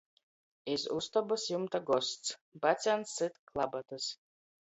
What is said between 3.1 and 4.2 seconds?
syt klabatys.